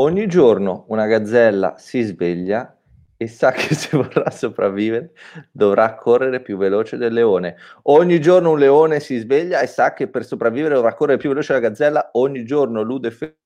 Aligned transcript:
Ogni 0.00 0.26
giorno 0.28 0.86
una 0.88 1.04
gazzella 1.06 1.74
si 1.76 2.00
sveglia 2.00 2.74
e 3.18 3.28
sa 3.28 3.52
che 3.52 3.74
se 3.74 3.98
vorrà 3.98 4.30
sopravvivere 4.30 5.12
dovrà 5.52 5.94
correre 5.94 6.40
più 6.40 6.56
veloce 6.56 6.96
del 6.96 7.12
leone. 7.12 7.56
Ogni 7.82 8.18
giorno 8.18 8.52
un 8.52 8.58
leone 8.58 8.98
si 9.00 9.18
sveglia 9.18 9.60
e 9.60 9.66
sa 9.66 9.92
che 9.92 10.08
per 10.08 10.24
sopravvivere 10.24 10.74
dovrà 10.74 10.94
correre 10.94 11.18
più 11.18 11.28
veloce 11.28 11.52
della 11.52 11.68
gazzella. 11.68 12.10
Ogni 12.12 12.46
giorno 12.46 12.80
Ludo 12.80 13.08
e 13.08 13.10
Fede 13.10 13.36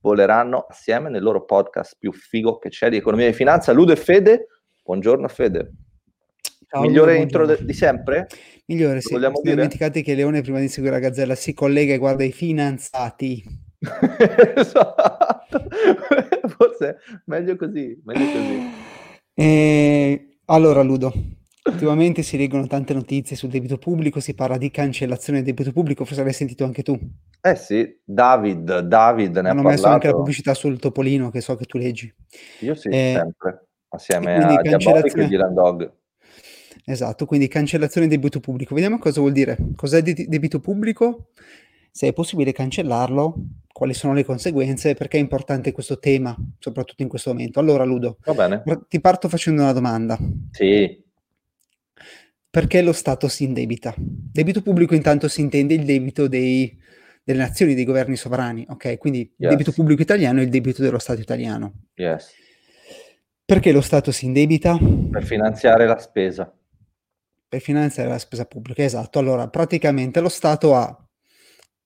voleranno 0.00 0.66
assieme 0.68 1.08
nel 1.08 1.22
loro 1.22 1.44
podcast 1.44 1.96
più 1.98 2.12
figo 2.12 2.58
che 2.58 2.68
c'è 2.68 2.88
di 2.90 2.96
economia 2.96 3.26
e 3.26 3.32
finanza. 3.32 3.72
Ludo 3.72 3.90
e 3.90 3.96
Fede, 3.96 4.46
buongiorno 4.84 5.26
Fede. 5.26 5.72
Ciao, 6.72 6.80
Migliore 6.80 7.18
intro 7.18 7.44
de- 7.44 7.62
di 7.62 7.74
sempre? 7.74 8.26
Migliore, 8.64 9.02
sì. 9.02 9.12
Vogliamo 9.12 9.42
dire? 9.42 9.56
dimenticate 9.56 10.00
che 10.00 10.14
Leone 10.14 10.40
prima 10.40 10.58
di 10.58 10.68
seguire 10.68 10.94
la 10.94 11.02
gazzella 11.02 11.34
si 11.34 11.52
collega 11.52 11.92
e 11.92 11.98
guarda 11.98 12.24
i 12.24 12.32
finanziati. 12.32 13.44
esatto. 14.56 15.66
Forse 16.56 16.96
meglio 17.26 17.56
così, 17.56 18.00
meglio 18.02 18.24
così. 18.24 18.70
E... 19.34 20.38
Allora, 20.46 20.80
Ludo, 20.80 21.12
ultimamente 21.64 22.22
si 22.22 22.38
leggono 22.38 22.66
tante 22.66 22.94
notizie 22.94 23.36
sul 23.36 23.50
debito 23.50 23.76
pubblico, 23.76 24.18
si 24.18 24.32
parla 24.32 24.56
di 24.56 24.70
cancellazione 24.70 25.42
del 25.42 25.54
debito 25.54 25.72
pubblico, 25.72 26.06
forse 26.06 26.24
l'hai 26.24 26.32
sentito 26.32 26.64
anche 26.64 26.82
tu. 26.82 26.98
Eh 27.42 27.54
sì, 27.54 28.00
David, 28.02 28.78
David 28.78 29.36
ne 29.36 29.50
Hanno 29.50 29.60
ha 29.60 29.64
messo 29.64 29.88
anche 29.88 30.06
la 30.06 30.14
pubblicità 30.14 30.54
sul 30.54 30.78
Topolino, 30.78 31.28
che 31.28 31.42
so 31.42 31.54
che 31.54 31.66
tu 31.66 31.76
leggi. 31.76 32.10
Io 32.60 32.74
sì, 32.74 32.88
eh, 32.88 33.12
sempre, 33.14 33.66
assieme 33.88 34.36
a 34.36 34.62
Diabolic 34.62 35.18
e 35.18 35.26
Dylan 35.26 35.52
Dog. 35.52 36.00
Esatto, 36.84 37.26
quindi 37.26 37.48
cancellazione 37.48 38.06
del 38.06 38.18
debito 38.18 38.40
pubblico. 38.40 38.74
Vediamo 38.74 38.98
cosa 38.98 39.20
vuol 39.20 39.32
dire. 39.32 39.56
Cos'è 39.76 40.02
de- 40.02 40.26
debito 40.28 40.60
pubblico? 40.60 41.28
Se 41.90 42.08
è 42.08 42.12
possibile 42.12 42.52
cancellarlo, 42.52 43.34
quali 43.72 43.94
sono 43.94 44.14
le 44.14 44.24
conseguenze, 44.24 44.94
perché 44.94 45.18
è 45.18 45.20
importante 45.20 45.72
questo 45.72 45.98
tema, 45.98 46.34
soprattutto 46.58 47.02
in 47.02 47.08
questo 47.08 47.30
momento. 47.30 47.60
Allora, 47.60 47.84
Ludo, 47.84 48.18
Va 48.24 48.34
bene. 48.34 48.62
ti 48.88 49.00
parto 49.00 49.28
facendo 49.28 49.62
una 49.62 49.72
domanda. 49.72 50.18
Sì. 50.50 51.02
Perché 52.48 52.82
lo 52.82 52.92
Stato 52.92 53.28
si 53.28 53.44
indebita? 53.44 53.94
Debito 53.96 54.62
pubblico 54.62 54.94
intanto 54.94 55.28
si 55.28 55.40
intende 55.40 55.74
il 55.74 55.84
debito 55.84 56.28
dei, 56.28 56.78
delle 57.24 57.38
nazioni, 57.38 57.74
dei 57.74 57.84
governi 57.84 58.16
sovrani, 58.16 58.66
ok? 58.68 58.98
Quindi 58.98 59.20
il 59.20 59.32
yes. 59.36 59.50
debito 59.50 59.72
pubblico 59.72 60.02
italiano 60.02 60.40
è 60.40 60.42
il 60.42 60.50
debito 60.50 60.82
dello 60.82 60.98
Stato 60.98 61.20
italiano. 61.20 61.72
Yes. 61.94 62.30
Perché 63.44 63.72
lo 63.72 63.80
Stato 63.80 64.12
si 64.12 64.26
indebita? 64.26 64.78
Per 65.10 65.24
finanziare 65.24 65.86
la 65.86 65.98
spesa. 65.98 66.54
Per 67.52 67.60
finanziare 67.60 68.08
la 68.08 68.18
spesa 68.18 68.46
pubblica, 68.46 68.82
esatto. 68.82 69.18
Allora, 69.18 69.46
praticamente 69.50 70.20
lo 70.22 70.30
Stato 70.30 70.74
ha 70.74 71.06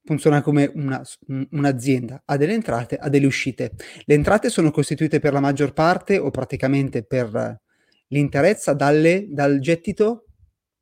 funziona 0.04 0.40
come 0.40 0.70
una, 0.72 1.02
un'azienda, 1.50 2.22
ha 2.24 2.36
delle 2.36 2.52
entrate, 2.52 2.94
ha 2.94 3.08
delle 3.08 3.26
uscite. 3.26 3.72
Le 4.04 4.14
entrate 4.14 4.48
sono 4.48 4.70
costituite 4.70 5.18
per 5.18 5.32
la 5.32 5.40
maggior 5.40 5.72
parte 5.72 6.18
o 6.18 6.30
praticamente 6.30 7.02
per 7.02 7.60
l'interezza 8.06 8.74
dalle, 8.74 9.26
dal 9.28 9.58
gettito 9.58 10.26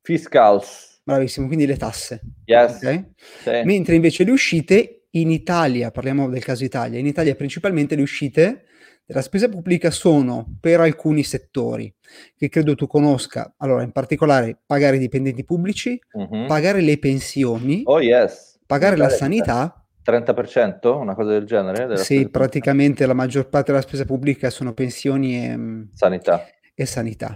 fiscals. 0.03 1.01
Bravissimo, 1.03 1.47
quindi 1.47 1.65
le 1.65 1.77
tasse. 1.77 2.21
Yes. 2.45 2.75
Okay? 2.75 3.13
Sì. 3.41 3.61
Mentre 3.63 3.95
invece 3.95 4.23
le 4.23 4.29
uscite 4.29 5.07
in 5.09 5.31
Italia, 5.31 5.89
parliamo 5.89 6.29
del 6.29 6.43
caso 6.43 6.63
Italia, 6.63 6.99
in 6.99 7.07
Italia 7.07 7.33
principalmente 7.33 7.95
le 7.95 8.03
uscite 8.03 8.65
della 9.05 9.21
spesa 9.21 9.47
pubblica 9.47 9.91
sono 9.91 10.57
per 10.59 10.79
alcuni 10.79 11.23
settori 11.23 11.93
che 12.35 12.49
credo 12.49 12.75
tu 12.75 12.87
conosca. 12.87 13.53
Allora, 13.57 13.83
in 13.83 13.91
particolare 13.91 14.57
pagare 14.65 14.95
i 14.95 14.99
dipendenti 14.99 15.45
pubblici, 15.45 15.99
uh-huh. 16.11 16.47
pagare 16.47 16.81
le 16.81 16.97
pensioni. 16.97 17.81
Oh 17.85 18.01
yes 18.01 18.53
pagare 18.65 18.97
la 18.97 19.09
sanità 19.09 19.85
30%, 20.03 20.95
una 20.95 21.15
cosa 21.15 21.31
del 21.31 21.45
genere? 21.45 21.97
Sì, 21.97 22.29
praticamente 22.29 23.05
la 23.07 23.13
maggior 23.13 23.49
parte 23.49 23.71
della 23.71 23.83
spesa 23.83 24.05
pubblica 24.05 24.51
sono 24.51 24.73
pensioni 24.73 25.43
e 25.43 25.57
mm, 25.57 25.81
sanità. 25.93 26.45
e 26.75 26.85
sanità. 26.85 27.35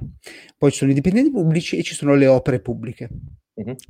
Poi 0.56 0.72
ci 0.72 0.78
sono 0.78 0.92
i 0.92 0.94
dipendenti 0.94 1.32
pubblici 1.32 1.78
e 1.78 1.84
ci 1.84 1.96
sono 1.96 2.14
le 2.14 2.28
opere 2.28 2.60
pubbliche. 2.60 3.10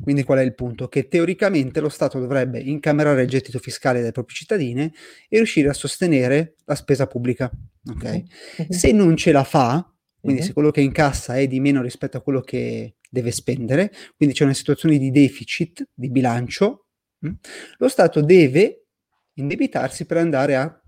Quindi 0.01 0.23
qual 0.23 0.39
è 0.39 0.43
il 0.43 0.55
punto? 0.55 0.87
Che 0.87 1.07
teoricamente 1.07 1.79
lo 1.79 1.89
Stato 1.89 2.19
dovrebbe 2.19 2.59
incamerare 2.59 3.23
il 3.23 3.29
gettito 3.29 3.59
fiscale 3.59 4.01
dai 4.01 4.11
propri 4.11 4.35
cittadini 4.35 4.83
e 4.83 5.37
riuscire 5.37 5.69
a 5.69 5.73
sostenere 5.73 6.55
la 6.65 6.75
spesa 6.75 7.07
pubblica. 7.07 7.51
Okay? 7.89 8.25
Uh-huh. 8.57 8.65
Se 8.69 8.91
non 8.91 9.15
ce 9.15 9.31
la 9.31 9.43
fa, 9.43 9.93
quindi 10.19 10.41
se 10.41 10.53
quello 10.53 10.71
che 10.71 10.81
incassa 10.81 11.37
è 11.37 11.47
di 11.47 11.59
meno 11.59 11.81
rispetto 11.81 12.17
a 12.17 12.21
quello 12.21 12.41
che 12.41 12.95
deve 13.09 13.31
spendere, 13.31 13.91
quindi 14.15 14.35
c'è 14.35 14.43
una 14.43 14.53
situazione 14.53 14.97
di 14.97 15.11
deficit 15.11 15.87
di 15.93 16.09
bilancio, 16.09 16.89
Mm? 17.25 17.33
Lo 17.77 17.89
Stato 17.89 18.21
deve 18.21 18.85
indebitarsi 19.33 20.05
per 20.05 20.17
andare 20.17 20.55
a 20.55 20.81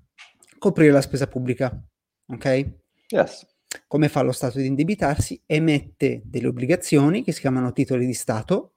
coprire 0.58 0.92
la 0.92 1.02
spesa 1.02 1.28
pubblica. 1.28 1.72
Ok? 2.28 2.72
Yes. 3.08 3.46
Come 3.92 4.08
fa 4.08 4.22
lo 4.22 4.32
Stato 4.32 4.58
ad 4.58 4.64
indebitarsi? 4.64 5.42
Emette 5.46 6.22
delle 6.24 6.48
obbligazioni 6.48 7.26
che 7.26 7.34
si 7.34 7.42
chiamano 7.42 7.74
titoli 7.74 8.06
di 8.06 8.14
Stato, 8.14 8.76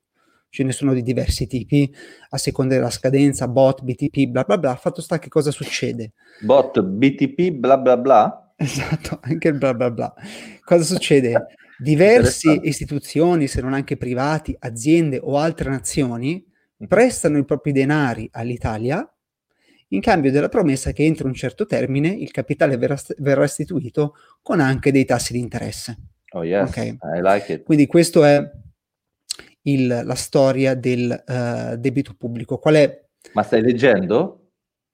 ce 0.48 0.64
ne 0.64 0.72
sono 0.72 0.92
di 0.92 1.04
diversi 1.04 1.47
tipi, 1.47 1.88
a 2.30 2.36
seconda 2.36 2.75
della 2.75 2.91
scadenza, 2.91 3.47
bot, 3.47 3.82
BTP, 3.82 4.26
bla 4.26 4.42
bla 4.42 4.58
bla. 4.58 4.74
Fatto 4.74 5.00
sta 5.00 5.20
che 5.20 5.28
cosa 5.28 5.53
succede? 5.53 6.14
Bot, 6.41 6.82
BTP, 6.82 7.53
bla 7.53 7.78
bla 7.78 7.97
bla? 7.97 8.54
Esatto, 8.58 9.20
anche 9.22 9.47
il 9.47 9.56
bla 9.56 9.72
bla 9.72 9.92
bla. 9.92 10.12
Cosa 10.64 10.82
succede? 10.82 11.47
Diverse 11.78 12.50
istituzioni, 12.64 13.47
se 13.47 13.60
non 13.60 13.72
anche 13.72 13.97
privati, 13.97 14.56
aziende 14.58 15.20
o 15.22 15.38
altre 15.38 15.70
nazioni, 15.70 16.44
prestano 16.88 17.38
i 17.38 17.44
propri 17.44 17.70
denari 17.70 18.28
all'Italia 18.32 19.08
in 19.89 20.00
cambio 20.00 20.31
della 20.31 20.49
promessa 20.49 20.93
che 20.93 21.05
entro 21.05 21.27
un 21.27 21.34
certo 21.34 21.67
termine 21.67 22.09
il 22.09 22.31
capitale 22.31 22.77
verrà, 22.77 22.97
verrà 23.19 23.43
restituito 23.43 24.15
con 24.43 24.61
anche 24.61 24.91
dei 24.91 25.05
tassi 25.05 25.33
di 25.33 25.39
interesse. 25.39 25.97
Oh 26.33 26.45
yes, 26.45 26.69
okay. 26.69 26.89
I 26.89 27.21
like 27.21 27.53
it. 27.53 27.62
Quindi 27.62 27.87
questa 27.87 28.28
è 28.28 28.50
il, 29.62 29.87
la 29.87 30.15
storia 30.15 30.75
del 30.75 31.25
uh, 31.27 31.77
debito 31.77 32.15
pubblico. 32.15 32.59
Qual 32.59 32.75
è? 32.75 33.05
Ma 33.33 33.43
stai 33.43 33.62
leggendo? 33.62 34.50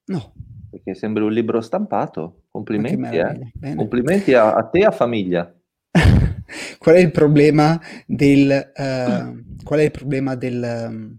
No. 0.07 0.33
Perché 0.71 0.95
sembra 0.95 1.25
un 1.25 1.33
libro 1.33 1.61
stampato. 1.61 2.45
Complimenti, 2.51 3.17
eh. 3.17 3.75
Complimenti 3.75 4.35
a, 4.35 4.55
a, 4.55 4.65
te 4.65 4.81
e 4.81 4.85
a 4.85 4.91
famiglia. 4.91 5.53
qual 6.79 6.95
è 6.95 6.99
il 6.99 7.11
problema 7.11 7.81
del... 8.07 8.73
Uh, 8.75 9.63
qual 9.65 9.81
è 9.81 9.85
il 9.85 9.91
problema 9.91 10.35
del... 10.35 10.89
Um, 10.89 11.19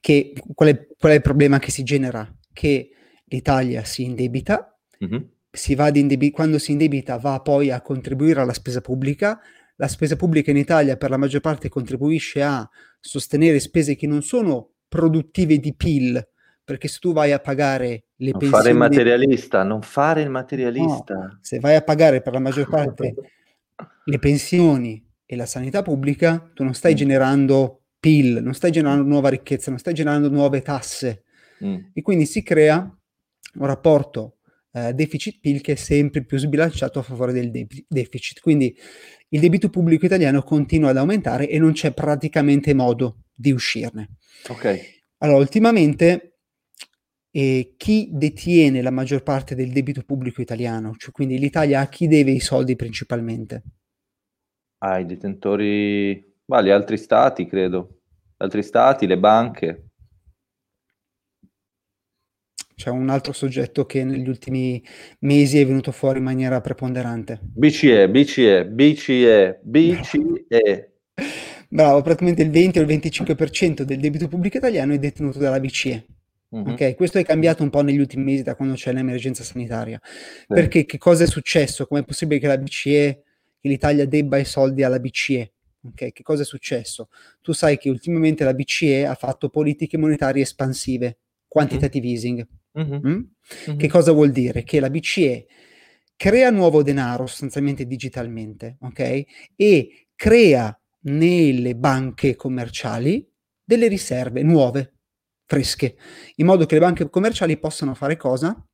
che, 0.00 0.32
qual, 0.54 0.68
è, 0.70 0.86
qual, 0.98 1.12
è, 1.12 1.14
il 1.16 1.22
problema 1.22 1.58
che 1.58 1.70
si 1.70 1.82
genera? 1.82 2.28
Che 2.52 2.90
l'Italia 3.24 3.84
si 3.84 4.04
indebita, 4.04 4.78
mm-hmm. 5.04 5.22
si 5.50 5.76
indebi- 5.78 6.30
quando 6.30 6.58
si 6.58 6.72
indebita 6.72 7.16
va 7.16 7.40
poi 7.40 7.70
a 7.70 7.80
contribuire 7.80 8.40
alla 8.40 8.52
spesa 8.52 8.80
pubblica, 8.80 9.40
la 9.76 9.88
spesa 9.88 10.16
pubblica 10.16 10.50
in 10.50 10.56
Italia 10.56 10.96
per 10.96 11.10
la 11.10 11.16
maggior 11.16 11.40
parte 11.40 11.68
contribuisce 11.68 12.42
a 12.42 12.68
sostenere 13.00 13.58
spese 13.58 13.96
che 13.96 14.06
non 14.06 14.22
sono 14.22 14.70
produttive 14.88 15.58
di 15.58 15.74
PIL, 15.74 16.28
perché 16.62 16.88
se 16.88 16.98
tu 17.00 17.12
vai 17.12 17.32
a 17.32 17.40
pagare 17.40 18.04
le 18.16 18.30
non 18.30 18.38
pensioni... 18.38 18.62
Fare 18.62 18.70
il 18.70 18.76
materialista, 18.76 19.62
non 19.64 19.82
fare 19.82 20.22
il 20.22 20.30
materialista. 20.30 21.14
No, 21.14 21.38
se 21.40 21.58
vai 21.58 21.74
a 21.74 21.82
pagare 21.82 22.22
per 22.22 22.32
la 22.32 22.38
maggior 22.38 22.68
parte 22.68 23.14
le 24.04 24.18
pensioni 24.18 25.04
e 25.26 25.36
la 25.36 25.46
sanità 25.46 25.82
pubblica, 25.82 26.50
tu 26.54 26.62
non 26.62 26.74
stai 26.74 26.92
mm. 26.92 26.96
generando 26.96 27.83
PIL, 28.04 28.42
non 28.42 28.52
stai 28.52 28.70
generando 28.70 29.02
nuova 29.02 29.30
ricchezza, 29.30 29.70
non 29.70 29.78
stai 29.78 29.94
generando 29.94 30.28
nuove 30.28 30.60
tasse. 30.60 31.22
Mm. 31.64 31.76
E 31.94 32.02
quindi 32.02 32.26
si 32.26 32.42
crea 32.42 32.78
un 33.54 33.66
rapporto 33.66 34.40
eh, 34.72 34.92
deficit-PIL 34.92 35.62
che 35.62 35.72
è 35.72 35.76
sempre 35.76 36.22
più 36.22 36.36
sbilanciato 36.36 36.98
a 36.98 37.02
favore 37.02 37.32
del 37.32 37.50
de- 37.50 37.66
deficit. 37.88 38.40
Quindi 38.40 38.76
il 39.30 39.40
debito 39.40 39.70
pubblico 39.70 40.04
italiano 40.04 40.42
continua 40.42 40.90
ad 40.90 40.98
aumentare 40.98 41.48
e 41.48 41.58
non 41.58 41.72
c'è 41.72 41.94
praticamente 41.94 42.74
modo 42.74 43.24
di 43.32 43.52
uscirne. 43.52 44.16
Ok. 44.48 45.00
Allora, 45.20 45.38
ultimamente 45.38 46.40
eh, 47.30 47.72
chi 47.78 48.10
detiene 48.12 48.82
la 48.82 48.90
maggior 48.90 49.22
parte 49.22 49.54
del 49.54 49.72
debito 49.72 50.02
pubblico 50.02 50.42
italiano? 50.42 50.94
Cioè, 50.98 51.10
quindi 51.10 51.38
l'Italia 51.38 51.80
a 51.80 51.88
chi 51.88 52.06
deve 52.06 52.32
i 52.32 52.40
soldi 52.40 52.76
principalmente? 52.76 53.62
Ai 54.80 55.06
detentori 55.06 56.33
ma 56.46 56.62
gli 56.62 56.70
altri 56.70 56.96
stati, 56.96 57.46
credo. 57.46 58.00
Altri 58.38 58.62
stati, 58.62 59.06
le 59.06 59.18
banche. 59.18 59.88
C'è 62.74 62.90
un 62.90 63.08
altro 63.08 63.32
soggetto 63.32 63.86
che 63.86 64.02
negli 64.02 64.28
ultimi 64.28 64.82
mesi 65.20 65.60
è 65.60 65.66
venuto 65.66 65.92
fuori 65.92 66.18
in 66.18 66.24
maniera 66.24 66.60
preponderante. 66.60 67.38
BCE, 67.40 68.10
BCE, 68.10 68.66
BCE, 68.66 69.60
BCE. 69.62 70.92
Bravo, 71.70 72.02
praticamente 72.02 72.42
il 72.42 72.50
20 72.50 72.78
o 72.80 72.82
il 72.82 72.88
25% 72.88 73.82
del 73.82 74.00
debito 74.00 74.28
pubblico 74.28 74.56
italiano 74.56 74.92
è 74.92 74.98
detenuto 74.98 75.38
dalla 75.38 75.60
BCE. 75.60 76.06
Mm-hmm. 76.54 76.72
Ok, 76.72 76.94
questo 76.94 77.18
è 77.18 77.24
cambiato 77.24 77.62
un 77.62 77.70
po' 77.70 77.82
negli 77.82 77.98
ultimi 77.98 78.24
mesi 78.24 78.42
da 78.42 78.54
quando 78.54 78.74
c'è 78.74 78.92
l'emergenza 78.92 79.42
sanitaria. 79.42 80.00
Sì. 80.02 80.44
Perché 80.48 80.84
che 80.84 80.98
cosa 80.98 81.24
è 81.24 81.26
successo? 81.26 81.86
Com'è 81.86 82.04
possibile 82.04 82.40
che 82.40 82.46
la 82.46 82.58
BCE, 82.58 83.22
che 83.60 83.68
l'Italia 83.68 84.06
debba 84.06 84.36
i 84.36 84.44
soldi 84.44 84.82
alla 84.82 85.00
BCE? 85.00 85.53
Okay, 85.86 86.12
che 86.12 86.22
cosa 86.22 86.42
è 86.42 86.44
successo? 86.46 87.08
Tu 87.42 87.52
sai 87.52 87.76
che 87.76 87.90
ultimamente 87.90 88.42
la 88.44 88.54
BCE 88.54 89.06
ha 89.06 89.14
fatto 89.14 89.50
politiche 89.50 89.98
monetarie 89.98 90.42
espansive, 90.42 91.18
quantitative 91.46 92.06
mm-hmm. 92.06 92.14
easing. 92.14 92.48
Mm-hmm. 92.78 93.06
Mm? 93.06 93.22
Mm-hmm. 93.68 93.78
Che 93.78 93.88
cosa 93.88 94.12
vuol 94.12 94.30
dire? 94.30 94.64
Che 94.64 94.80
la 94.80 94.88
BCE 94.88 95.46
crea 96.16 96.50
nuovo 96.50 96.82
denaro 96.82 97.26
sostanzialmente 97.26 97.86
digitalmente, 97.86 98.78
ok? 98.80 99.24
E 99.56 100.06
crea 100.14 100.76
nelle 101.02 101.76
banche 101.76 102.34
commerciali 102.34 103.30
delle 103.62 103.88
riserve 103.88 104.42
nuove, 104.42 104.94
fresche, 105.44 105.96
in 106.36 106.46
modo 106.46 106.64
che 106.64 106.74
le 106.74 106.80
banche 106.80 107.10
commerciali 107.10 107.58
possano 107.58 107.94
fare 107.94 108.16
cosa? 108.16 108.66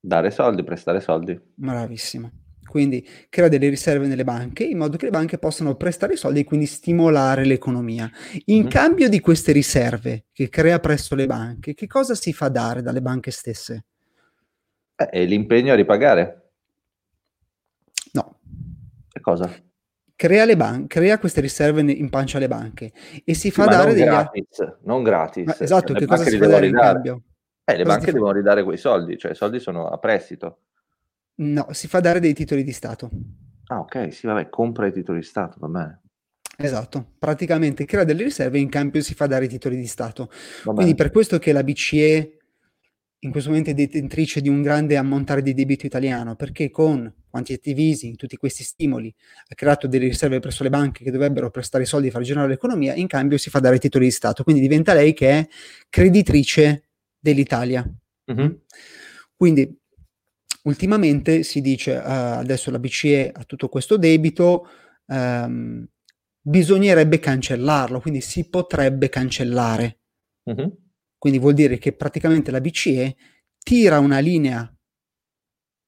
Dare 0.00 0.30
soldi, 0.30 0.64
prestare 0.64 1.00
soldi. 1.00 1.38
Bravissimo. 1.54 2.45
Quindi 2.76 3.08
crea 3.30 3.48
delle 3.48 3.70
riserve 3.70 4.06
nelle 4.06 4.22
banche 4.22 4.62
in 4.62 4.76
modo 4.76 4.98
che 4.98 5.06
le 5.06 5.10
banche 5.10 5.38
possano 5.38 5.76
prestare 5.76 6.14
soldi 6.14 6.40
e 6.40 6.44
quindi 6.44 6.66
stimolare 6.66 7.46
l'economia. 7.46 8.10
In 8.46 8.64
mm. 8.64 8.68
cambio 8.68 9.08
di 9.08 9.18
queste 9.18 9.50
riserve 9.52 10.26
che 10.30 10.50
crea 10.50 10.78
presso 10.78 11.14
le 11.14 11.24
banche, 11.24 11.72
che 11.72 11.86
cosa 11.86 12.14
si 12.14 12.34
fa 12.34 12.50
dare 12.50 12.82
dalle 12.82 13.00
banche 13.00 13.30
stesse? 13.30 13.86
Eh, 14.94 15.24
l'impegno 15.24 15.72
a 15.72 15.74
ripagare. 15.74 16.50
No. 18.12 18.40
Che 19.08 19.20
cosa? 19.20 19.50
Crea, 20.14 20.44
le 20.44 20.56
ban- 20.56 20.86
crea 20.86 21.18
queste 21.18 21.40
riserve 21.40 21.80
in 21.80 22.10
pancia 22.10 22.36
alle 22.36 22.48
banche 22.48 22.92
e 23.24 23.32
si 23.32 23.50
fa 23.50 23.64
Ma 23.64 23.70
dare 23.70 23.86
non 23.86 23.94
degli... 23.94 24.04
gratis, 24.04 24.76
non 24.82 25.02
gratis. 25.02 25.46
Ma 25.46 25.56
esatto, 25.58 25.94
Le 25.94 25.98
che 26.00 26.04
cosa 26.04 26.24
si 26.24 26.36
fa 26.36 26.46
dare 26.46 26.66
in 26.66 26.74
cambio? 26.74 27.22
Eh, 27.64 27.78
le 27.78 27.84
Cosa 27.84 27.96
banche 27.96 28.12
devono 28.12 28.32
ridare 28.32 28.62
quei 28.64 28.76
soldi, 28.76 29.16
cioè 29.16 29.30
i 29.30 29.34
soldi 29.34 29.60
sono 29.60 29.88
a 29.88 29.96
prestito. 29.96 30.58
No, 31.36 31.66
si 31.72 31.88
fa 31.88 32.00
dare 32.00 32.20
dei 32.20 32.34
titoli 32.34 32.62
di 32.62 32.72
Stato. 32.72 33.10
Ah, 33.66 33.80
ok, 33.80 34.12
sì, 34.12 34.26
vabbè, 34.26 34.48
compra 34.48 34.86
i 34.86 34.92
titoli 34.92 35.20
di 35.20 35.26
Stato, 35.26 35.56
va 35.58 35.68
bene. 35.68 36.00
Esatto, 36.58 37.12
praticamente 37.18 37.84
crea 37.84 38.04
delle 38.04 38.24
riserve 38.24 38.56
e 38.56 38.62
in 38.62 38.70
cambio 38.70 39.02
si 39.02 39.14
fa 39.14 39.26
dare 39.26 39.44
i 39.44 39.48
titoli 39.48 39.76
di 39.76 39.86
Stato. 39.86 40.30
Va 40.64 40.72
Quindi 40.72 40.94
per 40.94 41.10
questo 41.10 41.38
che 41.38 41.52
la 41.52 41.62
BCE 41.62 42.36
in 43.20 43.30
questo 43.30 43.50
momento 43.50 43.70
è 43.70 43.74
detentrice 43.74 44.40
di 44.40 44.48
un 44.48 44.62
grande 44.62 44.96
ammontare 44.96 45.42
di 45.42 45.52
debito 45.52 45.84
italiano, 45.84 46.36
perché 46.36 46.70
con 46.70 47.12
quantitative 47.28 47.82
easing, 47.82 48.16
tutti 48.16 48.36
questi 48.36 48.62
stimoli, 48.62 49.12
ha 49.48 49.54
creato 49.54 49.86
delle 49.86 50.06
riserve 50.06 50.38
presso 50.38 50.62
le 50.62 50.70
banche 50.70 51.02
che 51.02 51.10
dovrebbero 51.10 51.50
prestare 51.50 51.84
i 51.84 51.86
soldi 51.86 52.08
e 52.08 52.10
far 52.10 52.22
girare 52.22 52.48
l'economia, 52.48 52.94
in 52.94 53.06
cambio 53.06 53.36
si 53.36 53.50
fa 53.50 53.58
dare 53.58 53.76
i 53.76 53.80
titoli 53.80 54.06
di 54.06 54.10
Stato. 54.10 54.42
Quindi 54.42 54.62
diventa 54.62 54.94
lei 54.94 55.12
che 55.12 55.30
è 55.30 55.48
creditrice 55.90 56.88
dell'Italia. 57.18 57.86
Mhm. 58.26 58.60
Quindi 59.34 59.78
ultimamente 60.66 61.42
si 61.42 61.60
dice 61.60 61.94
eh, 61.94 62.00
adesso 62.00 62.70
la 62.70 62.78
BCE 62.78 63.32
ha 63.32 63.44
tutto 63.44 63.68
questo 63.68 63.96
debito, 63.96 64.66
ehm, 65.06 65.86
bisognerebbe 66.40 67.18
cancellarlo, 67.18 68.00
quindi 68.00 68.20
si 68.20 68.48
potrebbe 68.48 69.08
cancellare. 69.08 69.98
Mhm. 70.44 70.76
Quindi 71.18 71.38
vuol 71.38 71.54
dire 71.54 71.78
che 71.78 71.92
praticamente 71.92 72.50
la 72.50 72.60
BCE 72.60 73.16
tira 73.58 73.98
una 73.98 74.18
linea 74.18 74.70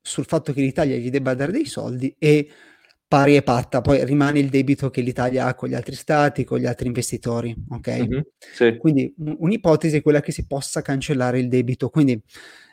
sul 0.00 0.24
fatto 0.24 0.52
che 0.52 0.62
l'Italia 0.62 0.96
gli 0.96 1.10
debba 1.10 1.34
dare 1.34 1.52
dei 1.52 1.66
soldi 1.66 2.14
e 2.18 2.48
pari 3.06 3.36
e 3.36 3.42
patta, 3.42 3.80
poi 3.80 4.04
rimane 4.04 4.38
il 4.38 4.48
debito 4.48 4.90
che 4.90 5.00
l'Italia 5.00 5.46
ha 5.46 5.54
con 5.54 5.68
gli 5.68 5.74
altri 5.74 5.94
stati, 5.94 6.44
con 6.44 6.58
gli 6.58 6.66
altri 6.66 6.86
investitori, 6.88 7.54
ok? 7.70 7.88
Mhm. 7.88 8.22
Sì. 8.38 8.76
Quindi 8.76 9.14
un- 9.18 9.36
un'ipotesi 9.38 9.96
è 9.96 10.02
quella 10.02 10.20
che 10.20 10.32
si 10.32 10.46
possa 10.46 10.82
cancellare 10.82 11.38
il 11.38 11.48
debito, 11.48 11.88
quindi 11.88 12.20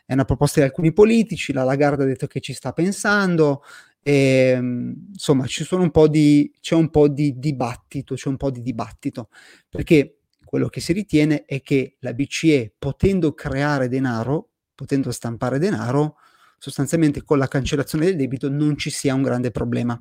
è 0.05 0.13
una 0.13 0.25
proposta 0.25 0.59
di 0.59 0.67
alcuni 0.67 0.93
politici, 0.93 1.51
la 1.51 1.63
Lagarde 1.63 2.03
ha 2.03 2.05
detto 2.05 2.27
che 2.27 2.39
ci 2.39 2.53
sta 2.53 2.71
pensando, 2.73 3.63
e, 4.03 4.59
mh, 4.59 5.07
insomma 5.13 5.47
ci 5.47 5.63
sono 5.63 5.81
un 5.81 5.91
po' 5.91 6.07
di, 6.07 6.53
c'è 6.61 6.75
un 6.75 6.89
po' 6.91 7.07
di 7.07 7.39
dibattito, 7.39 8.15
c'è 8.15 8.29
un 8.29 8.37
po' 8.37 8.51
di 8.51 8.61
dibattito, 8.61 9.29
perché 9.69 10.19
quello 10.43 10.69
che 10.69 10.79
si 10.79 10.93
ritiene 10.93 11.45
è 11.45 11.61
che 11.61 11.97
la 11.99 12.13
BCE, 12.13 12.75
potendo 12.77 13.33
creare 13.33 13.87
denaro, 13.89 14.49
potendo 14.75 15.11
stampare 15.11 15.57
denaro, 15.57 16.17
sostanzialmente 16.59 17.23
con 17.23 17.37
la 17.39 17.47
cancellazione 17.47 18.05
del 18.05 18.15
debito 18.15 18.49
non 18.49 18.77
ci 18.77 18.89
sia 18.89 19.13
un 19.13 19.23
grande 19.23 19.51
problema. 19.51 19.99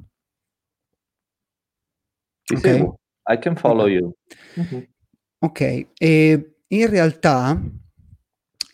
Ti 2.44 2.54
Ok? 2.54 2.60
seguo. 2.60 2.98
I 3.26 3.38
can 3.38 3.56
follow 3.56 3.86
Ok. 3.86 3.90
you. 3.90 4.14
Mhm. 4.54 4.86
Ok, 5.38 5.86
e 5.98 6.56
in 6.68 6.88
realtà, 6.88 7.60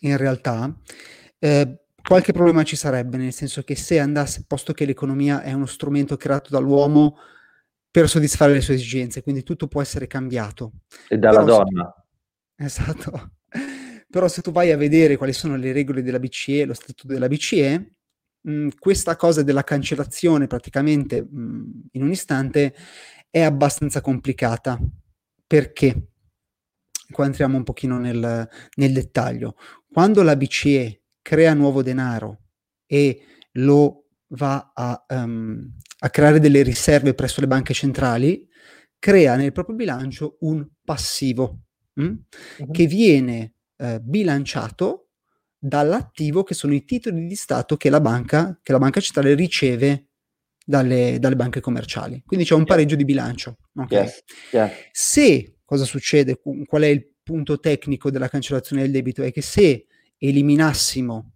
in 0.01 0.17
realtà, 0.17 0.73
eh, 1.43 1.79
qualche 2.03 2.33
problema 2.33 2.63
ci 2.63 2.75
sarebbe, 2.75 3.17
nel 3.17 3.33
senso 3.33 3.63
che 3.63 3.75
se 3.75 3.99
andasse, 3.99 4.45
posto 4.47 4.73
che 4.73 4.85
l'economia 4.85 5.41
è 5.41 5.53
uno 5.53 5.65
strumento 5.65 6.15
creato 6.15 6.51
dall'uomo 6.51 7.17
per 7.89 8.07
soddisfare 8.07 8.53
le 8.53 8.61
sue 8.61 8.75
esigenze, 8.75 9.23
quindi 9.23 9.41
tutto 9.41 9.67
può 9.67 9.81
essere 9.81 10.05
cambiato. 10.05 10.73
E 11.09 11.17
dalla 11.17 11.43
Però 11.43 11.57
se- 11.57 11.63
donna. 11.63 12.05
Esatto. 12.55 13.31
Però 14.09 14.27
se 14.27 14.41
tu 14.41 14.51
vai 14.51 14.71
a 14.71 14.77
vedere 14.77 15.17
quali 15.17 15.33
sono 15.33 15.55
le 15.55 15.71
regole 15.71 16.03
della 16.03 16.19
BCE, 16.19 16.65
lo 16.65 16.73
statuto 16.73 17.07
della 17.07 17.27
BCE, 17.27 17.95
mh, 18.41 18.67
questa 18.77 19.15
cosa 19.15 19.41
della 19.41 19.63
cancellazione 19.63 20.45
praticamente 20.47 21.23
mh, 21.23 21.89
in 21.93 22.03
un 22.03 22.11
istante 22.11 22.75
è 23.29 23.41
abbastanza 23.41 24.01
complicata. 24.01 24.77
Perché? 25.47 26.07
Qua 27.09 27.25
entriamo 27.25 27.57
un 27.57 27.63
pochino 27.63 27.97
nel, 27.97 28.47
nel 28.75 28.93
dettaglio. 28.93 29.55
Quando 29.91 30.21
la 30.21 30.35
BCE 30.35 31.00
crea 31.21 31.53
nuovo 31.53 31.81
denaro 31.83 32.41
e 32.85 33.25
lo 33.53 34.05
va 34.29 34.71
a, 34.73 35.05
ehm, 35.07 35.73
a 35.99 36.09
creare 36.09 36.39
delle 36.39 36.63
riserve 36.63 37.13
presso 37.13 37.41
le 37.41 37.47
banche 37.47 37.73
centrali, 37.73 38.47
crea 38.97 39.35
nel 39.35 39.51
proprio 39.51 39.75
bilancio 39.75 40.37
un 40.41 40.67
passivo 40.83 41.63
mh? 41.93 42.03
Mhm. 42.03 42.71
che 42.71 42.85
viene 42.85 43.53
eh, 43.77 43.99
bilanciato 44.01 45.09
dall'attivo 45.57 46.43
che 46.43 46.53
sono 46.53 46.73
i 46.73 46.85
titoli 46.85 47.27
di 47.27 47.35
Stato 47.35 47.77
che 47.77 47.89
la 47.89 48.01
banca, 48.01 48.59
che 48.63 48.71
la 48.71 48.79
banca 48.79 48.99
centrale 48.99 49.35
riceve 49.35 50.07
dalle, 50.65 51.17
dalle 51.19 51.35
banche 51.35 51.59
commerciali. 51.59 52.23
Quindi 52.25 52.45
c'è 52.45 52.55
un 52.55 52.65
pareggio 52.65 52.95
di 52.95 53.05
bilancio. 53.05 53.57
ok? 53.75 53.91
Yes. 53.91 54.23
Yeah. 54.51 54.71
Se 54.91 55.57
cosa 55.63 55.85
succede? 55.85 56.39
Qu- 56.39 56.65
Qual 56.65 56.81
è 56.81 56.87
il 56.87 57.13
punto 57.21 57.59
tecnico 57.59 58.09
della 58.09 58.27
cancellazione 58.27 58.81
del 58.81 58.91
debito? 58.91 59.21
È 59.21 59.31
che 59.31 59.41
se 59.41 59.85
eliminassimo 60.27 61.31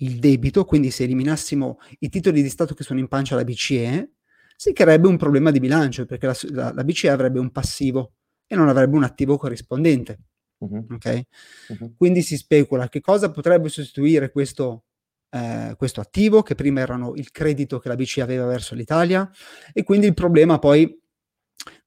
il 0.00 0.18
debito, 0.18 0.64
quindi 0.64 0.90
se 0.90 1.04
eliminassimo 1.04 1.78
i 2.00 2.08
titoli 2.08 2.42
di 2.42 2.48
Stato 2.48 2.74
che 2.74 2.82
sono 2.82 2.98
in 2.98 3.08
pancia 3.08 3.34
alla 3.34 3.44
BCE, 3.44 4.10
si 4.56 4.72
creerebbe 4.72 5.06
un 5.08 5.16
problema 5.16 5.50
di 5.50 5.60
bilancio 5.60 6.04
perché 6.06 6.26
la, 6.26 6.36
la- 6.50 6.72
la 6.72 6.84
BCE 6.84 7.08
avrebbe 7.10 7.38
un 7.38 7.50
passivo 7.50 8.14
e 8.46 8.56
non 8.56 8.68
avrebbe 8.68 8.96
un 8.96 9.04
attivo 9.04 9.36
corrispondente. 9.36 10.18
Mhm. 10.58 10.86
ok? 10.94 11.22
Mhm. 11.68 11.94
Quindi 11.96 12.22
si 12.22 12.36
specula 12.36 12.88
che 12.88 13.00
cosa 13.00 13.30
potrebbe 13.30 13.68
sostituire 13.68 14.30
questo, 14.30 14.84
eh, 15.30 15.74
questo 15.76 16.00
attivo, 16.00 16.42
che 16.42 16.54
prima 16.54 16.80
erano 16.80 17.14
il 17.14 17.30
credito 17.30 17.78
che 17.78 17.88
la 17.88 17.94
BCE 17.96 18.22
aveva 18.22 18.46
verso 18.46 18.74
l'Italia, 18.74 19.30
e 19.72 19.82
quindi 19.84 20.06
il 20.06 20.14
problema 20.14 20.58
poi 20.58 20.98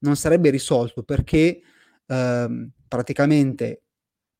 non 0.00 0.16
sarebbe 0.16 0.50
risolto 0.50 1.02
perché 1.02 1.60
ehm, 2.06 2.70
praticamente 2.88 3.82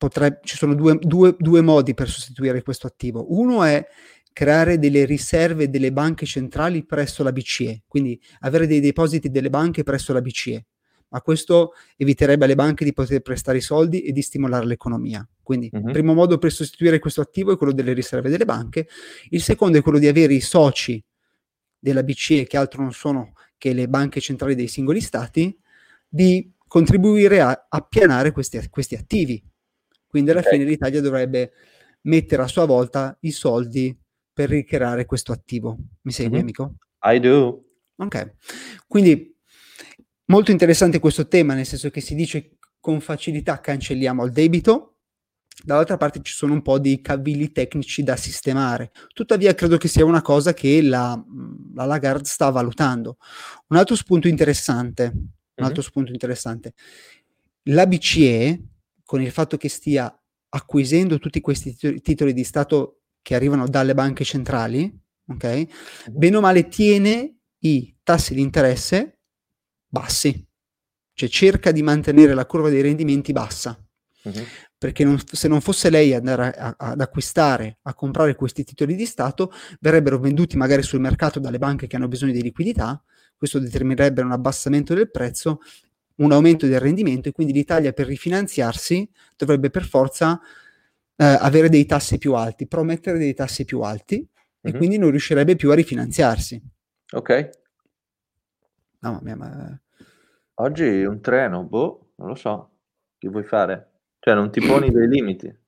potreb- 0.01 0.43
ci 0.43 0.57
sono 0.57 0.73
due, 0.73 0.97
due- 0.99 1.35
due 1.37 1.61
modi 1.61 1.93
per 1.93 2.09
sostituire 2.09 2.63
questo 2.63 2.87
attivo. 2.87 3.37
Uno 3.37 3.63
è 3.63 3.85
creare 4.33 4.79
delle 4.79 5.05
riserve 5.05 5.69
delle 5.69 5.91
banche 5.91 6.25
centrali 6.25 6.83
presso 6.83 7.21
la 7.21 7.31
BCE, 7.31 7.83
quindi 7.85 8.19
avere 8.39 8.65
dei 8.65 8.79
depositi 8.79 9.29
delle 9.29 9.51
banche 9.51 9.83
presso 9.83 10.11
la 10.11 10.21
BCE, 10.21 10.65
ma 11.09 11.21
questo 11.21 11.73
eviterebbe 11.97 12.45
alle 12.45 12.55
banche 12.55 12.83
di 12.83 12.93
poter 12.93 13.21
prestare 13.21 13.59
i 13.59 13.61
soldi 13.61 14.01
e 14.01 14.11
di 14.11 14.23
stimolare 14.23 14.65
l'economia. 14.65 15.27
Quindi 15.43 15.69
il 15.71 15.91
primo 15.91 16.15
modo 16.15 16.39
per 16.39 16.51
sostituire 16.51 16.97
questo 16.97 17.21
attivo 17.21 17.51
è 17.51 17.57
quello 17.57 17.73
delle 17.73 17.93
riserve 17.93 18.29
delle 18.29 18.45
banche, 18.45 18.87
il 19.29 19.43
secondo 19.43 19.77
è 19.77 19.83
quello 19.83 19.99
di 19.99 20.07
avere 20.07 20.33
i 20.33 20.41
soci 20.41 21.03
della 21.77 22.01
BCE, 22.01 22.47
che 22.47 22.57
altro 22.57 22.81
non 22.81 22.91
sono 22.91 23.33
che 23.55 23.73
le 23.73 23.87
banche 23.87 24.19
centrali 24.19 24.55
dei 24.55 24.67
singoli 24.67 24.99
stati, 24.99 25.55
di 26.07 26.51
contribuire 26.67 27.41
a 27.41 27.67
appianare 27.69 28.31
questi, 28.31 28.67
questi 28.69 28.95
attivi. 28.95 29.43
Quindi 30.11 30.31
alla 30.31 30.41
Ok. 30.41 30.49
fine 30.49 30.65
l'Italia 30.65 30.99
dovrebbe 30.99 31.53
mettere 32.01 32.41
a 32.41 32.47
sua 32.47 32.65
volta 32.65 33.17
i 33.21 33.31
soldi 33.31 33.97
per 34.33 34.49
ricreare 34.49 35.05
questo 35.05 35.31
attivo. 35.31 35.77
Mi 36.01 36.11
segui, 36.11 36.35
Mhm. 36.35 36.41
amico? 36.41 36.75
I 37.03 37.19
do. 37.21 37.63
Ok, 37.95 38.33
quindi 38.87 39.33
molto 40.25 40.51
interessante 40.51 40.99
questo 40.99 41.27
tema, 41.29 41.53
nel 41.53 41.65
senso 41.65 41.89
che 41.89 42.01
si 42.01 42.13
dice 42.13 42.57
con 42.81 42.99
facilità 42.99 43.59
cancelliamo 43.61 44.25
il 44.25 44.31
debito, 44.33 44.97
dall'altra 45.63 45.95
parte 45.97 46.19
ci 46.23 46.33
sono 46.33 46.51
un 46.53 46.61
po' 46.61 46.77
di 46.79 46.99
cavilli 46.99 47.51
tecnici 47.53 48.03
da 48.03 48.17
sistemare. 48.17 48.91
Tuttavia 49.13 49.53
credo 49.53 49.77
che 49.77 49.87
sia 49.87 50.03
una 50.03 50.21
cosa 50.21 50.53
che 50.53 50.81
la, 50.81 51.23
la 51.75 51.85
Lagarde 51.85 52.27
sta 52.27 52.49
valutando. 52.49 53.17
Un 53.67 53.77
altro 53.77 53.95
spunto 53.95 54.27
interessante, 54.27 55.03
un 55.13 55.27
Mhm. 55.55 55.63
altro 55.65 55.81
spunto 55.81 56.11
interessante. 56.11 56.73
La 57.65 57.85
BCE, 57.85 58.59
con 59.11 59.21
il 59.21 59.31
fatto 59.31 59.57
che 59.57 59.67
stia 59.67 60.09
acquisendo 60.51 61.19
tutti 61.19 61.41
questi 61.41 61.75
tito- 61.75 61.99
titoli 61.99 62.31
di 62.31 62.45
Stato 62.45 63.01
che 63.21 63.35
arrivano 63.35 63.67
dalle 63.67 63.93
banche 63.93 64.23
centrali, 64.23 64.89
ok? 65.27 65.43
Mhm. 65.43 65.67
bene 66.11 66.37
o 66.37 66.39
male 66.39 66.69
tiene 66.69 67.39
i 67.57 67.93
tassi 68.03 68.33
di 68.33 68.39
interesse 68.39 69.19
bassi, 69.85 70.47
cioè 71.13 71.27
cerca 71.27 71.73
di 71.73 71.81
mantenere 71.81 72.33
la 72.33 72.45
curva 72.45 72.69
dei 72.69 72.81
rendimenti 72.81 73.33
bassa. 73.33 73.77
Mhm. 74.23 74.43
perché 74.77 75.03
non, 75.03 75.19
se 75.19 75.47
non 75.47 75.61
fosse 75.61 75.89
lei 75.89 76.13
ad 76.13 76.19
andare 76.19 76.51
a, 76.51 76.75
a, 76.77 76.89
ad 76.91 77.01
acquistare, 77.01 77.79
a 77.81 77.93
comprare 77.95 78.35
questi 78.35 78.63
titoli 78.63 78.95
di 78.95 79.05
Stato, 79.05 79.51
verrebbero 79.79 80.19
venduti 80.19 80.57
magari 80.57 80.83
sul 80.83 80.99
mercato 80.99 81.39
dalle 81.39 81.57
banche 81.57 81.87
che 81.87 81.95
hanno 81.95 82.07
bisogno 82.07 82.31
di 82.31 82.41
liquidità, 82.43 83.03
questo 83.35 83.57
determinerebbe 83.59 84.21
un 84.21 84.31
abbassamento 84.31 84.93
del 84.93 85.09
prezzo, 85.09 85.59
un 86.21 86.31
aumento 86.31 86.67
del 86.67 86.79
rendimento 86.79 87.29
e 87.29 87.31
quindi 87.31 87.53
l'Italia 87.53 87.91
per 87.93 88.07
rifinanziarsi 88.07 89.09
dovrebbe 89.35 89.69
per 89.69 89.83
forza 89.83 90.39
eh, 91.15 91.25
avere 91.25 91.69
dei 91.69 91.85
tassi 91.85 92.17
più 92.17 92.33
alti, 92.33 92.67
promettere 92.67 93.17
dei 93.17 93.33
tassi 93.33 93.65
più 93.65 93.81
alti 93.81 94.15
mm-hmm. 94.15 94.61
e 94.61 94.71
mhm. 94.71 94.77
quindi 94.77 94.97
non 94.97 95.09
riuscirebbe 95.09 95.55
più 95.55 95.71
a 95.71 95.75
rifinanziarsi. 95.75 96.61
Ok. 97.13 97.49
Mamma 98.99 99.19
mia, 99.21 99.35
ma... 99.35 99.81
Oggi 100.55 101.03
un 101.03 101.21
treno, 101.21 101.63
boh, 101.63 102.11
non 102.15 102.27
lo 102.27 102.35
so. 102.35 102.69
Che 103.17 103.29
vuoi 103.29 103.43
fare? 103.43 103.89
Cioè, 104.19 104.35
non 104.35 104.51
ti 104.51 104.59
poni 104.59 104.91
dei 104.91 105.07
limiti. 105.07 105.59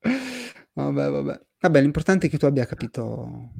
Vabbè, 0.72 1.08
vabbè. 1.08 1.40
Vabbè, 1.58 1.80
l'importante 1.80 2.26
è 2.26 2.30
che 2.30 2.36
tu 2.36 2.44
abbia 2.44 2.66
capito. 2.66 3.50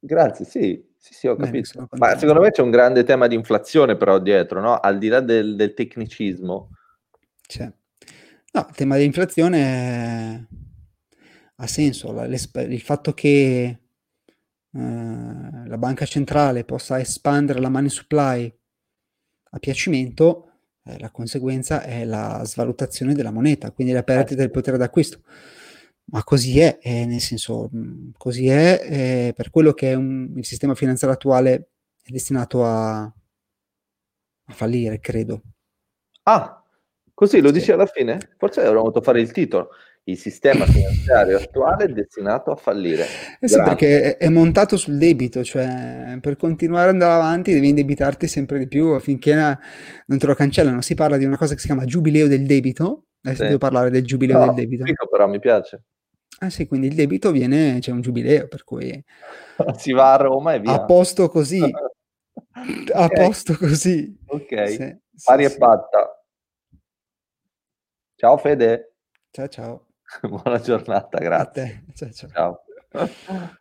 Grazie, 0.00 0.44
sì, 0.44 0.87
sì, 0.98 1.14
sì 1.14 1.26
ho 1.28 1.36
capito. 1.36 1.70
Bene, 1.74 1.88
Ma 1.92 2.18
secondo 2.18 2.40
me 2.40 2.50
c'è 2.50 2.62
un 2.62 2.70
grande 2.70 3.04
tema 3.04 3.26
di 3.26 3.34
inflazione 3.34 3.96
però 3.96 4.18
dietro, 4.18 4.60
no? 4.60 4.78
Al 4.78 4.98
di 4.98 5.08
là 5.08 5.20
del, 5.20 5.56
del 5.56 5.74
tecnicismo. 5.74 6.70
C'è. 7.46 7.72
No, 8.52 8.66
il 8.68 8.74
tema 8.74 8.96
dell'inflazione 8.96 10.48
ha 11.54 11.66
senso. 11.66 12.12
Il 12.22 12.80
fatto 12.80 13.14
che 13.14 13.64
eh, 13.64 13.78
la 14.70 15.78
banca 15.78 16.04
centrale 16.04 16.64
possa 16.64 16.98
espandere 17.00 17.60
la 17.60 17.68
money 17.68 17.88
supply 17.88 18.52
a 19.50 19.58
piacimento 19.58 20.48
eh, 20.88 20.98
la 20.98 21.10
conseguenza 21.10 21.82
è 21.82 22.04
la 22.04 22.42
svalutazione 22.44 23.12
della 23.12 23.30
moneta, 23.30 23.70
quindi 23.72 23.92
la 23.92 24.02
perdita 24.02 24.40
del 24.40 24.50
potere 24.50 24.78
d'acquisto. 24.78 25.20
Ma 26.10 26.24
così 26.24 26.58
è, 26.60 26.78
eh, 26.80 27.04
nel 27.04 27.20
senso, 27.20 27.68
mm, 27.74 28.10
così 28.16 28.48
è, 28.48 28.80
eh, 28.82 29.32
per 29.34 29.50
quello 29.50 29.72
che 29.72 29.92
è 29.92 29.94
un, 29.94 30.32
il 30.36 30.44
sistema 30.44 30.74
finanziario 30.74 31.16
attuale 31.16 31.68
è 32.02 32.10
destinato 32.10 32.64
a, 32.64 33.00
a 33.02 34.52
fallire, 34.52 35.00
credo. 35.00 35.42
Ah, 36.22 36.62
così 37.12 37.40
lo 37.40 37.48
sì. 37.48 37.54
dici 37.54 37.72
alla 37.72 37.86
fine? 37.86 38.18
Forse 38.38 38.60
avremmo 38.60 38.84
dovuto 38.84 39.02
fare 39.02 39.20
il 39.20 39.32
titolo 39.32 39.70
il 40.08 40.18
sistema 40.18 40.64
finanziario 40.66 41.36
attuale 41.36 41.84
è 41.84 41.88
destinato 41.88 42.50
a 42.50 42.56
fallire. 42.56 43.04
Eh 43.40 43.48
sì, 43.48 43.60
perché 43.62 44.16
è 44.16 44.28
montato 44.28 44.76
sul 44.76 44.98
debito, 44.98 45.44
cioè 45.44 46.18
per 46.20 46.36
continuare 46.36 46.88
ad 46.88 46.94
andare 46.94 47.12
avanti 47.12 47.52
devi 47.52 47.68
indebitarti 47.68 48.26
sempre 48.26 48.58
di 48.58 48.68
più 48.68 48.88
affinché 48.88 49.34
non 49.34 50.18
te 50.18 50.26
lo 50.26 50.34
cancellano. 50.34 50.80
Si 50.80 50.94
parla 50.94 51.16
di 51.16 51.24
una 51.24 51.36
cosa 51.36 51.54
che 51.54 51.60
si 51.60 51.66
chiama 51.66 51.84
giubileo 51.84 52.26
del 52.26 52.46
debito. 52.46 53.04
Adesso 53.20 53.42
sì. 53.42 53.48
devo 53.48 53.58
parlare 53.58 53.90
del 53.90 54.04
giubileo 54.04 54.38
no, 54.38 54.44
del 54.46 54.54
debito. 54.54 54.84
Dico 54.84 55.06
però 55.08 55.28
mi 55.28 55.38
piace. 55.38 55.82
Ah 56.40 56.50
sì, 56.50 56.66
quindi 56.66 56.86
il 56.86 56.94
debito 56.94 57.30
viene, 57.30 57.78
c'è 57.80 57.90
un 57.90 58.00
giubileo, 58.00 58.46
per 58.46 58.64
cui... 58.64 59.04
si 59.76 59.92
va 59.92 60.12
a 60.12 60.16
Roma 60.16 60.54
e 60.54 60.60
via. 60.60 60.72
A 60.72 60.84
posto 60.84 61.28
così. 61.28 61.60
a 62.94 63.04
okay. 63.04 63.24
posto 63.24 63.56
così. 63.56 64.16
Ok, 64.26 64.68
sì, 64.68 64.96
pari 65.24 65.48
sì, 65.48 65.54
e 65.54 65.58
patta. 65.58 66.24
Ciao 68.14 68.36
Fede. 68.36 68.94
Ciao 69.30 69.48
ciao. 69.48 69.86
Buona 70.22 70.60
giornata, 70.60 71.18
grazie. 71.18 71.84
Ciao, 71.94 72.10
ciao. 72.10 72.30
ciao. 72.30 73.56